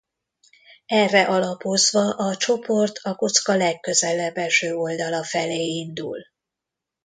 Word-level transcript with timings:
Erre 0.85 1.23
alapozva 1.27 2.09
a 2.09 2.35
csoport 2.35 2.97
a 3.03 3.15
Kocka 3.15 3.55
legközelebb 3.55 4.37
eső 4.37 4.73
oldala 4.75 5.23
felé 5.23 5.63
indul. 5.65 6.21